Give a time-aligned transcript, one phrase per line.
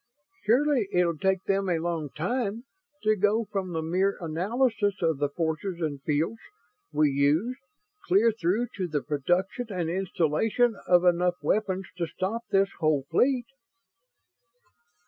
[0.45, 2.63] Surely it'll take them a long time
[3.03, 6.39] to go from the mere analysis of the forces and fields
[6.91, 7.59] we used
[8.07, 13.45] clear through to the production and installation of enough weapons to stop this whole fleet?"